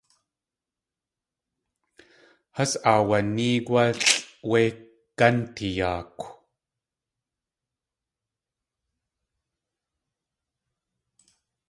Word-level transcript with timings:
Has 2.57 2.71
aawanéegwálʼ 2.91 3.99
wé 4.49 4.61
gántiyaakw. 5.17 6.25